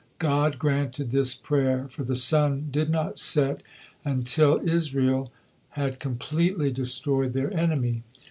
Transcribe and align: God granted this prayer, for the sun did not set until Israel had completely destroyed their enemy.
God 0.17 0.57
granted 0.57 1.11
this 1.11 1.35
prayer, 1.35 1.87
for 1.87 2.03
the 2.03 2.15
sun 2.15 2.69
did 2.71 2.89
not 2.89 3.19
set 3.19 3.61
until 4.03 4.59
Israel 4.67 5.31
had 5.77 5.99
completely 5.99 6.71
destroyed 6.71 7.33
their 7.33 7.53
enemy. 7.55 8.01